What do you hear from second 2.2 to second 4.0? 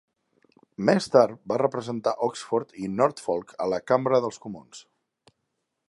Oxford i Norfolk a la